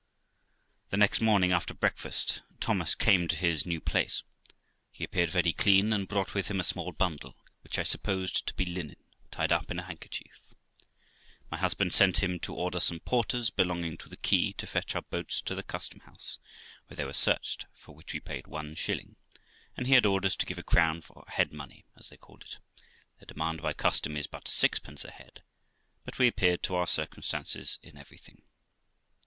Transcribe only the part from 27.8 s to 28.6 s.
in everything.